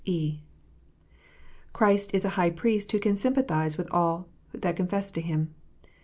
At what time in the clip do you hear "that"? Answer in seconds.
4.51-4.75